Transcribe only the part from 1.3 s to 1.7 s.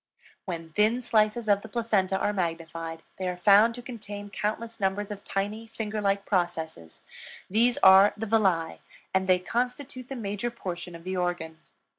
of the